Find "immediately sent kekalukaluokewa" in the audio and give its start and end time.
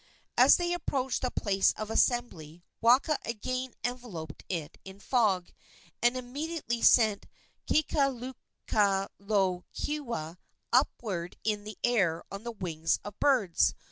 6.17-10.37